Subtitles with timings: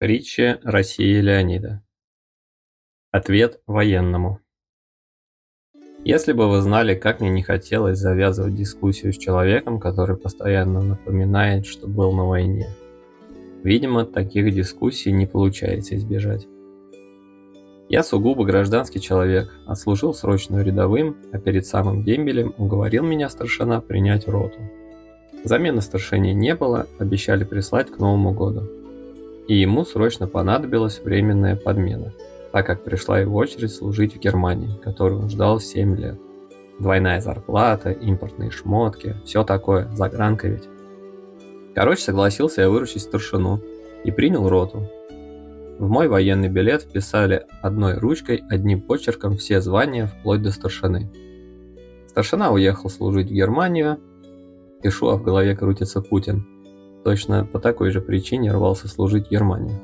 [0.00, 1.82] Притча России Леонида.
[3.10, 4.38] Ответ военному.
[6.04, 11.66] Если бы вы знали, как мне не хотелось завязывать дискуссию с человеком, который постоянно напоминает,
[11.66, 12.68] что был на войне.
[13.64, 16.46] Видимо, таких дискуссий не получается избежать.
[17.88, 24.28] Я сугубо гражданский человек, отслужил срочную рядовым, а перед самым дембелем уговорил меня старшина принять
[24.28, 24.60] роту.
[25.42, 28.70] Замены старшине не было, обещали прислать к Новому году
[29.48, 32.12] и ему срочно понадобилась временная подмена,
[32.52, 36.20] так как пришла его очередь служить в Германии, которую он ждал 7 лет.
[36.78, 40.68] Двойная зарплата, импортные шмотки, все такое, загранка ведь.
[41.74, 43.60] Короче, согласился я выручить старшину
[44.04, 44.86] и принял роту.
[45.78, 51.10] В мой военный билет вписали одной ручкой, одним почерком все звания вплоть до старшины.
[52.08, 53.98] Старшина уехал служить в Германию,
[54.82, 56.46] пишу, а в голове крутится Путин–
[57.08, 59.80] Точно по такой же причине рвался служить Германии.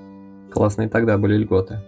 [0.52, 1.78] Классные тогда были льготы.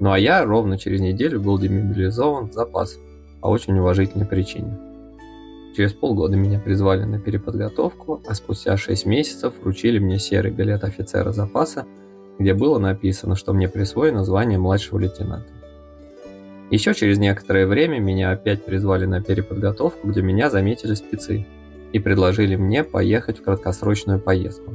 [0.00, 2.98] Ну а я ровно через неделю был демобилизован в запас
[3.42, 4.78] по очень уважительной причине.
[5.76, 11.32] Через полгода меня призвали на переподготовку, а спустя 6 месяцев вручили мне серый билет офицера
[11.32, 11.84] запаса,
[12.38, 15.52] где было написано, что мне присвоено звание младшего лейтенанта.
[16.70, 21.46] Еще через некоторое время меня опять призвали на переподготовку, где меня заметили спецы–
[21.92, 24.74] и предложили мне поехать в краткосрочную поездку.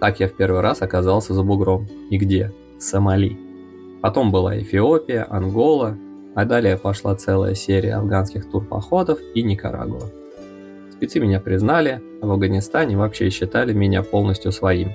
[0.00, 1.88] Так я в первый раз оказался за бугром.
[2.10, 2.52] И где?
[2.78, 3.36] В Сомали.
[4.00, 5.96] Потом была Эфиопия, Ангола,
[6.34, 10.08] а далее пошла целая серия афганских турпоходов и Никарагуа.
[10.92, 14.92] Спецы меня признали, а в Афганистане вообще считали меня полностью своим,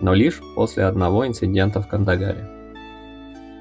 [0.00, 2.48] но лишь после одного инцидента в Кандагаре.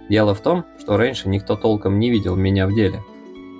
[0.10, 3.02] Дело в том, что раньше никто толком не видел меня в деле.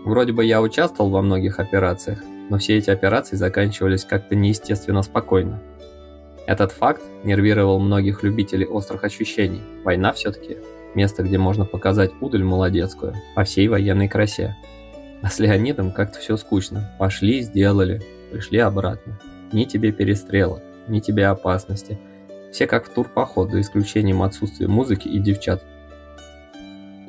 [0.06, 5.60] Вроде бы я участвовал во многих операциях, но все эти операции заканчивались как-то неестественно спокойно.
[6.46, 9.62] Этот факт нервировал многих любителей острых ощущений.
[9.84, 10.58] Война все-таки
[10.96, 14.56] место, где можно показать удаль молодецкую по всей военной красе.
[15.22, 16.90] А с Леонидом как-то все скучно.
[17.00, 19.20] Пошли, сделали, пришли обратно.
[19.52, 22.00] Ни тебе перестрелок, ни тебе опасности.
[22.52, 25.64] Все как в турпоход, за исключением отсутствия музыки и девчат.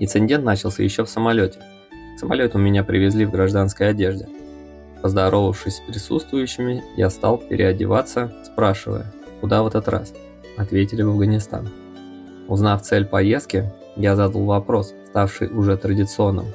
[0.00, 1.60] Инцидент начался еще в самолете.
[2.18, 4.26] Самолет у меня привезли в гражданской одежде.
[5.02, 10.12] Поздоровавшись с присутствующими, я стал переодеваться, спрашивая, куда в этот раз?
[10.56, 11.68] Ответили в Афганистан.
[12.48, 16.46] Узнав цель поездки, я задал вопрос, ставший уже традиционным.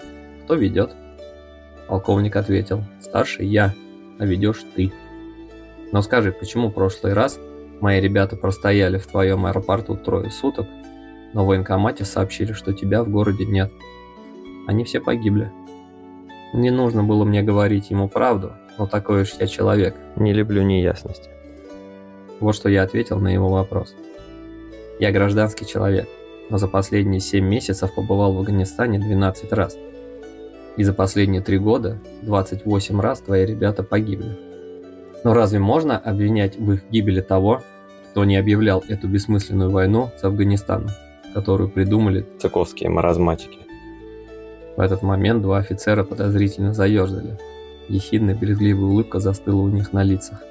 [0.43, 0.91] Кто ведет?
[1.87, 3.73] Полковник ответил, старший я,
[4.19, 4.91] а ведешь ты.
[5.91, 7.39] Но скажи, почему в прошлый раз
[7.79, 10.67] мои ребята простояли в твоем аэропорту трое суток,
[11.33, 13.71] но в военкомате сообщили, что тебя в городе нет?
[14.67, 15.51] Они все погибли.
[16.53, 21.29] Не нужно было мне говорить ему правду, но такой уж я человек, не люблю неясности.
[22.39, 23.95] Вот что я ответил на его вопрос.
[24.99, 26.07] Я гражданский человек,
[26.51, 29.75] но за последние 7 месяцев побывал в Афганистане 12 раз.
[30.77, 34.37] И за последние 3 года 28 раз твои ребята погибли.
[35.23, 37.63] Но разве можно обвинять в их гибели того,
[38.11, 40.91] кто не объявлял эту бессмысленную войну с Афганистаном,
[41.33, 43.59] которую придумали цыковские маразматики?
[44.75, 47.37] В этот момент два офицера подозрительно заерзали.
[47.89, 50.41] Ехидная брезгливая улыбка застыла у них на лицах.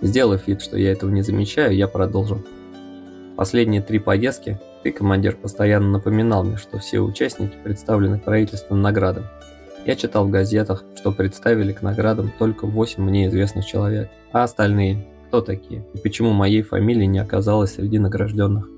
[0.00, 2.44] Сделав вид, что я этого не замечаю, я продолжил.
[3.36, 9.24] Последние три поездки ты, командир, постоянно напоминал мне, что все участники представлены правительством наградам.
[9.86, 15.06] Я читал в газетах, что представили к наградам только 8 мне известных человек, а остальные
[15.28, 18.68] кто такие и почему моей фамилии не оказалось среди награжденных.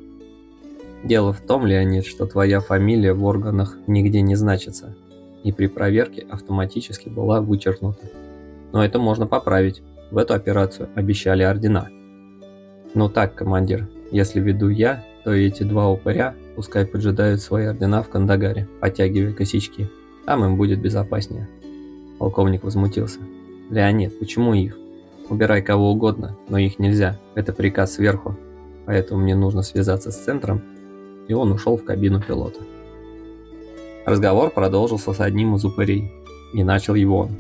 [1.07, 4.97] Дело в том, Леонид, что твоя фамилия в органах нигде не значится,
[5.45, 8.09] и при проверке автоматически была вычеркнута.
[8.73, 9.85] Но это можно поправить.
[10.11, 11.91] В эту операцию обещали ордена.
[12.95, 18.09] Ну так, командир, если веду я, то эти два упыря пускай поджидают свои ордена в
[18.09, 19.89] Кандагаре, подтягивая косички.
[20.25, 21.49] Там им будет безопаснее.
[22.19, 23.21] Полковник возмутился.
[23.71, 24.77] Леонид, почему их?
[25.29, 27.17] Убирай кого угодно, но их нельзя.
[27.37, 28.37] Это приказ сверху.
[28.87, 30.63] Поэтому мне нужно связаться с центром
[31.29, 32.61] и он ушел в кабину пилота.
[34.05, 36.13] Разговор продолжился с одним из упырей,
[36.53, 37.31] и начал его он.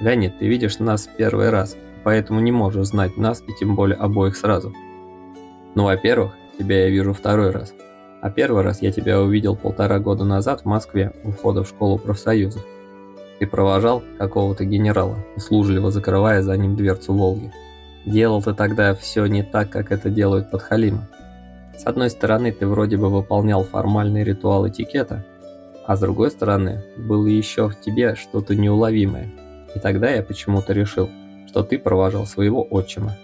[0.00, 4.36] «Леонид, ты видишь нас первый раз, поэтому не можешь знать нас и тем более обоих
[4.36, 4.72] сразу.
[5.74, 7.74] Ну, во-первых, тебя я вижу второй раз,
[8.20, 11.98] а первый раз я тебя увидел полтора года назад в Москве у входа в школу
[11.98, 12.64] профсоюзов.
[13.38, 17.52] Ты провожал какого-то генерала, услужливо закрывая за ним дверцу Волги.
[18.04, 21.06] Делал ты тогда все не так, как это делают подхалимы.
[21.78, 25.24] С одной стороны, ты вроде бы выполнял формальный ритуал этикета,
[25.86, 29.30] а с другой стороны, было еще в тебе что-то неуловимое.
[29.74, 31.08] И тогда я почему-то решил,
[31.46, 33.16] что ты провожал своего отчима.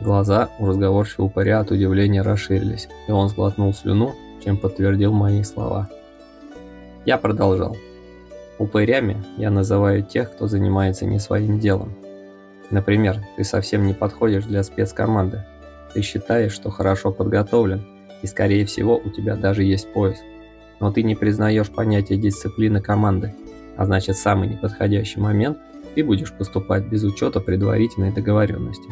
[0.00, 5.90] Глаза у разговорчивого упыря от удивления расширились, и он сглотнул слюну, чем подтвердил мои слова.
[7.04, 7.76] Я продолжал.
[8.58, 11.94] Упырями я называю тех, кто занимается не своим делом.
[12.70, 15.44] Например, ты совсем не подходишь для спецкоманды.
[15.94, 17.84] Ты считаешь, что хорошо подготовлен,
[18.22, 20.18] и скорее всего у тебя даже есть пояс.
[20.78, 23.34] Но ты не признаешь понятие дисциплины команды,
[23.76, 25.58] а значит самый неподходящий момент
[25.94, 28.90] ты будешь поступать без учета предварительной договоренности.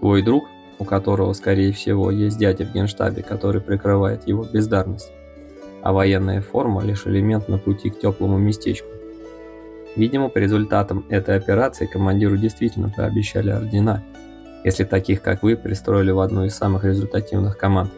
[0.00, 0.44] Твой друг,
[0.78, 5.10] у которого скорее всего есть дядя в генштабе, который прикрывает его бездарность,
[5.82, 8.88] а военная форма лишь элемент на пути к теплому местечку.
[9.96, 14.04] Видимо, по результатам этой операции командиру действительно пообещали ордена,
[14.64, 17.92] если таких, как вы, пристроили в одну из самых результативных команд.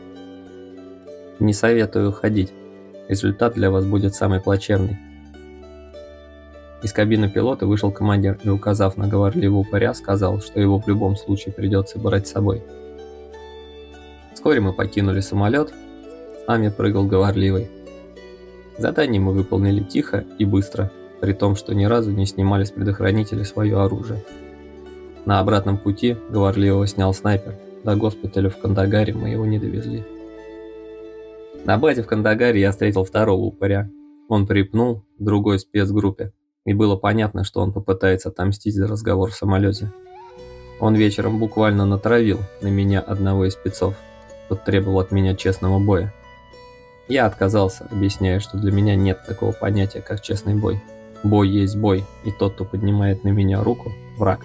[1.38, 2.52] Не советую уходить.
[3.08, 4.98] Результат для вас будет самый плачевный.
[6.82, 11.16] Из кабины пилота вышел командир и, указав на говорливого упыря, сказал, что его в любом
[11.16, 12.62] случае придется брать с собой.
[14.32, 15.72] Вскоре мы покинули самолет,
[16.42, 17.70] с нами прыгал говорливый.
[18.78, 20.90] Задание мы выполнили тихо и быстро,
[21.20, 24.24] при том, что ни разу не снимали с предохранителя свое оружие.
[25.30, 27.54] На обратном пути говорливого снял снайпер,
[27.84, 30.02] до госпиталя в Кандагаре мы его не довезли.
[31.64, 33.88] На базе в Кандагаре я встретил второго упыря.
[34.28, 36.32] Он припнул другой спецгруппе,
[36.64, 39.92] и было понятно, что он попытается отомстить за разговор в самолете.
[40.80, 43.94] Он вечером буквально натравил на меня одного из спецов,
[44.48, 46.12] тот требовал от меня честного боя.
[47.06, 50.82] Я отказался, объясняя, что для меня нет такого понятия, как честный бой.
[51.22, 54.40] Бой есть бой, и тот, кто поднимает на меня руку– враг.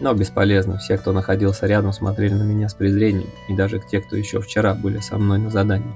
[0.00, 4.16] Но бесполезно, все, кто находился рядом, смотрели на меня с презрением, и даже те, кто
[4.16, 5.94] еще вчера были со мной на задании.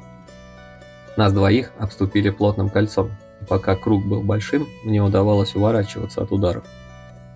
[1.17, 6.65] Нас двоих обступили плотным кольцом, и пока круг был большим, мне удавалось уворачиваться от ударов.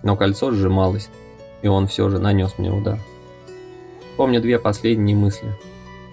[0.03, 1.09] Но кольцо сжималось,
[1.61, 2.99] и он все же нанес мне удар.
[4.17, 5.55] Помню две последние мысли.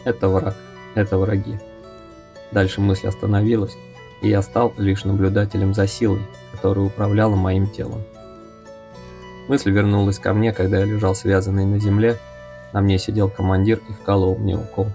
[0.05, 0.57] Это враг,
[0.95, 1.59] это враги.
[2.53, 3.77] Дальше мысль остановилась,
[4.23, 6.23] и я стал лишь наблюдателем за силой,
[6.53, 8.03] которая управляла моим телом.
[9.49, 12.19] Мысль вернулась ко мне, когда я лежал связанный на земле,
[12.73, 14.87] на мне сидел командир и вкалывал мне укол.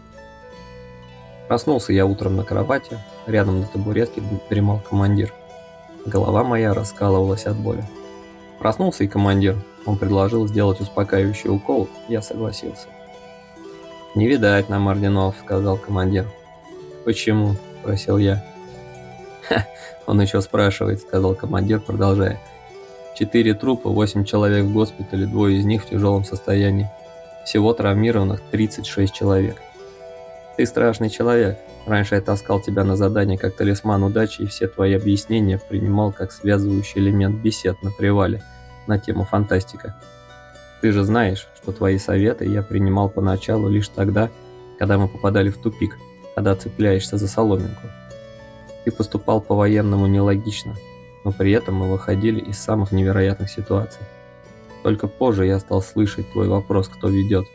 [1.47, 5.33] Проснулся я утром на кровати, рядом на табуретке дремал командир.
[6.05, 7.83] Голова моя раскалывалась от боли.
[8.59, 9.55] Проснулся и командир,
[9.85, 12.87] он предложил сделать успокаивающий укол, я согласился.
[14.15, 16.27] «Не видать нам орденов»,— сказал командир.
[17.05, 18.43] «Почему?»— спросил я.
[19.47, 19.65] «Ха,
[20.07, 22.39] он еще спрашивает»,— сказал командир, продолжая.
[23.15, 26.89] «Четыре трупа, восемь человек в госпитале, двое из них в тяжелом состоянии.
[27.45, 29.57] Всего травмированных 36 человек.
[30.57, 31.57] Ты страшный человек.
[31.85, 36.31] Раньше я таскал тебя на задание как талисман удачи, и все твои объяснения принимал как
[36.31, 38.43] связывающий элемент бесед на привале
[38.85, 39.95] на тему фантастика.
[40.81, 44.29] Ты же знаешь, что твои советы я принимал поначалу лишь тогда,
[44.77, 45.97] когда мы попадали в тупик,
[46.35, 47.87] когда цепляешься за соломинку.
[48.85, 50.75] Ты поступал по-военному нелогично,
[51.23, 54.01] но при этом мы выходили из самых невероятных ситуаций.
[54.83, 57.45] Только позже я стал слышать твой вопрос, кто ведет.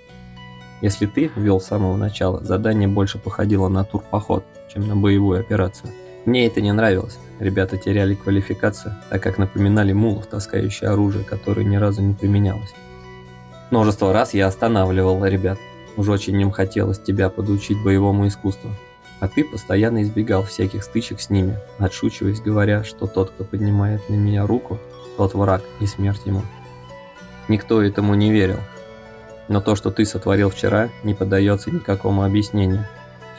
[0.82, 5.90] Если ты вел с самого начала, задание больше походило на турпоход, чем на боевую операцию.
[6.26, 7.18] Мне это не нравилось.
[7.38, 12.74] Ребята теряли квалификацию, так как напоминали мулов, таскающие оружие, которое ни разу не применялось.
[13.70, 15.58] Множество раз я останавливал ребят.
[15.96, 18.70] Уж очень им хотелось тебя подучить боевому искусству.
[19.20, 24.14] А ты постоянно избегал всяких стычек с ними, отшучиваясь, говоря, что тот, кто поднимает на
[24.14, 24.78] меня руку,
[25.16, 26.42] тот враг и смерть ему.
[27.48, 28.58] Никто этому не верил.
[29.48, 32.86] Но то, что ты сотворил вчера, не поддается никакому объяснению.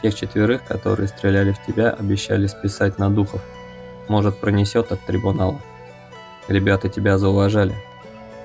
[0.02, 3.42] Тех четверых, которые стреляли в тебя, обещали списать на духов.
[4.08, 5.60] Может, пронесет от трибунала.
[6.48, 7.74] Ребята тебя зауважали.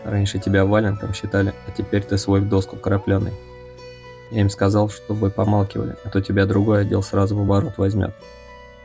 [0.04, 3.34] Раньше тебя валенком считали, а теперь ты свой в доску крапленый.
[4.32, 8.16] Я им сказал, чтобы помалкивали, а то тебя другой отдел сразу в оборот возьмет.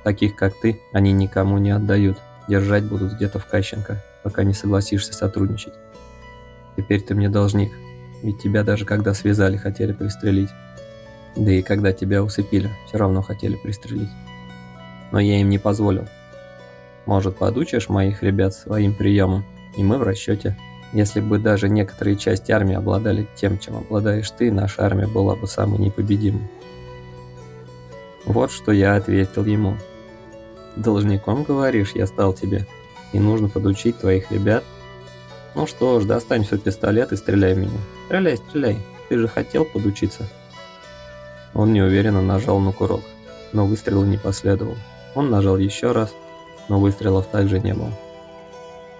[0.03, 2.19] Таких, как ты, они никому не отдают.
[2.49, 5.75] Держать будут где-то в Кащенко, пока не согласишься сотрудничать.
[6.77, 7.73] Теперь ты мне должник,
[8.23, 10.51] ведь тебя даже когда связали, хотели пристрелить.
[11.37, 14.11] Да и когда тебя усыпили, все равно хотели пристрелить.
[15.13, 16.07] Но я им не позволил.
[17.05, 19.45] Может, подучишь моих ребят своим приемом,
[19.77, 20.57] и мы в расчете.
[20.97, 25.47] Если бы даже некоторые части армии обладали тем, чем обладаешь ты, наша армия была бы
[25.47, 26.49] самой непобедимой.
[28.25, 29.77] Вот что я ответил ему.
[30.75, 32.67] Должником, говоришь, я стал тебе,
[33.13, 34.65] и нужно подучить твоих ребят?
[35.55, 37.79] Ну что ж, достань свой пистолет и стреляй в меня.
[38.07, 38.79] Стреляй, стреляй,
[39.11, 40.27] ты же хотел подучиться.
[41.53, 43.03] Он неуверенно нажал на курок,
[43.53, 44.77] но выстрела не последовал.
[45.15, 46.15] Он нажал еще раз,
[46.71, 47.93] но выстрелов также не было.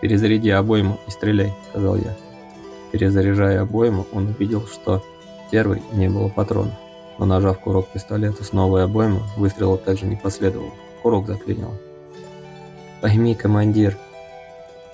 [0.07, 2.15] «Перезаряди обойму и стреляй»,— сказал я.
[2.93, 5.03] Перезаряжая обойму, он увидел, что
[5.51, 6.75] первой не было патронов.
[7.19, 10.71] Но нажав курок пистолета с новой обоймы, выстрела также не последовало.
[11.03, 11.75] Курок заклинил.
[13.01, 13.99] «Пойми, командир,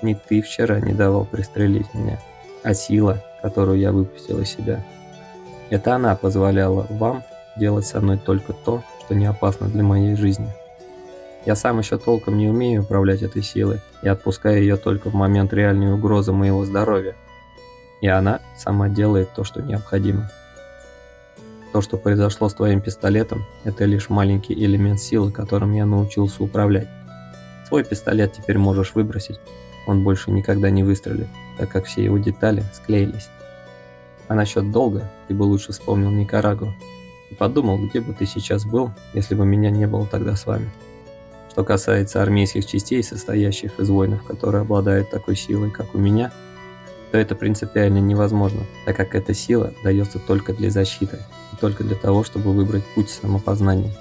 [0.01, 2.19] не ты вчера не давал пристрелить меня,
[2.63, 4.83] а сила, которую я выпустил из себя.
[5.69, 7.23] Это она позволяла вам
[7.59, 10.49] делать со мной только то, что не опасно для моей жизни.
[11.45, 15.53] Я сам еще толком не умею управлять этой силой и отпускаю ее только в момент
[15.53, 17.17] реальной угрозы моего здоровья.
[18.01, 20.31] И она сама делает то, что необходимо.
[21.73, 26.89] То, что произошло с твоим пистолетом, это лишь маленький элемент силы, которым я научился управлять.
[27.67, 29.41] Свой пистолет теперь можешь выбросить,
[29.87, 33.29] он больше никогда не выстрелит, так как все его детали склеились.
[34.29, 36.73] А насчет долга ты бы лучше вспомнил Никарагу
[37.31, 40.71] и подумал, где бы ты сейчас был, если бы меня не было тогда с вами.
[41.53, 46.33] Что касается армейских частей, состоящих из воинов, которые обладают такой силой, как у меня,
[47.11, 51.19] то это принципиально невозможно, так как эта сила дается только для защиты
[51.53, 53.93] и только для того, чтобы выбрать путь самопознания.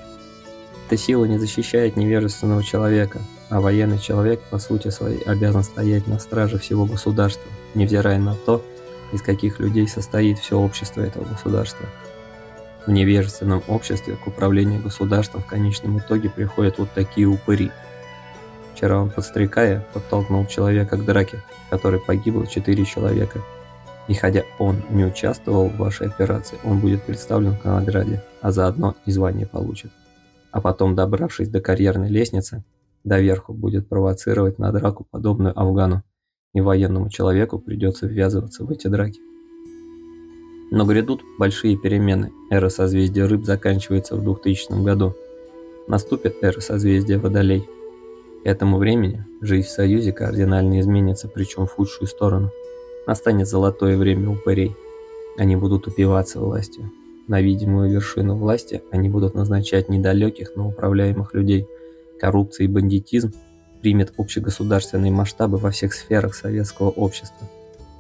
[0.88, 6.20] Эта сила не защищает невежественного человека, а военный человек по сути своей обязан стоять на
[6.20, 8.64] страже всего государства, невзирая на то,
[9.12, 11.86] из каких людей состоит все общество этого государства.
[12.86, 17.72] В невежественном обществе к управлению государством в конечном итоге приходят вот такие упыри.
[18.74, 23.42] Вчера он, подстрекая, подтолкнул человека к драке, в которой погибло четыре человека.
[24.08, 28.96] И хотя он не участвовал в вашей операции, он будет представлен к награде, а заодно
[29.06, 29.92] и звание получит.
[30.52, 32.64] А потом, добравшись до карьерной лестницы,
[33.04, 36.04] доверху будет провоцировать на драку, подобную Афгану,
[36.54, 39.22] и военному человеку придется ввязываться в эти драки.
[40.72, 42.32] Но грядут большие перемены.
[42.50, 45.14] Эра созвездия рыб заканчивается в 2000 году.
[45.88, 47.68] Наступит эра созвездия Водолей.
[48.44, 52.50] К этому времени жизнь в Союзе кардинально изменится, причем в худшую сторону.
[53.06, 54.76] Настанет золотое время упырей.
[55.38, 56.90] Они будут упиваться властью.
[57.28, 61.68] На видимую вершину власти они будут назначать недалеких, но управляемых людей–
[62.22, 63.34] коррупция и бандитизм
[63.82, 67.50] примет общегосударственные масштабы во всех сферах советского общества.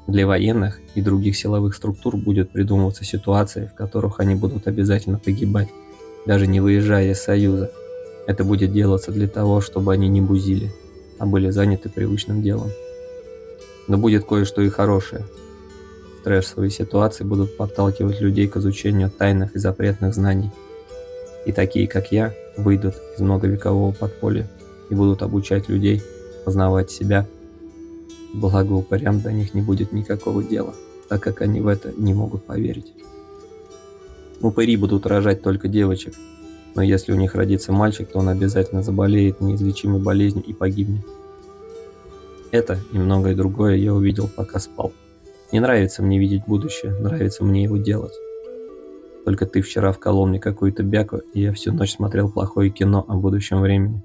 [0.07, 5.69] Для военных и других силовых структур будет придумываться ситуации, в которых они будут обязательно погибать,
[6.25, 7.71] даже не выезжая из Союза.
[8.27, 10.71] Это будет делаться для того, чтобы они не бузили,
[11.19, 12.71] а были заняты привычным делом.
[13.87, 15.25] Но будет кое-что и хорошее.
[16.21, 20.51] Стрессовые ситуации будут подталкивать людей к изучению тайных и запретных знаний.
[21.45, 24.47] И такие, как я, выйдут из многовекового подполья
[24.89, 26.03] и будут обучать людей
[26.45, 27.27] познавать себя.
[28.33, 30.73] Благо упырям до них не будет никакого дела,
[31.09, 32.93] так как они в это не могут поверить.
[34.41, 36.13] Упыри будут рожать только девочек,
[36.75, 41.05] но если у них родится мальчик, то он обязательно заболеет неизлечимой болезнью и погибнет.
[42.51, 44.91] Это и многое другое я увидел, пока спал.
[45.51, 48.13] Не нравится мне видеть будущее, нравится мне его делать.
[49.25, 53.15] Только ты вчера вколол мне какую-то бяку, и я всю ночь смотрел плохое кино о
[53.15, 54.01] будущем времени.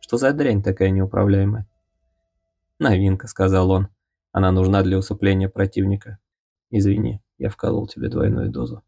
[0.00, 1.66] Что за дрянь такая неуправляемая?
[2.80, 3.88] Новинка, сказал он.
[4.32, 6.18] Она нужна для усыпления противника.
[6.70, 8.82] Извини, я вколол тебе двойную дозу.